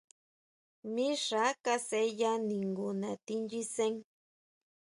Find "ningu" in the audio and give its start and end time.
2.47-2.87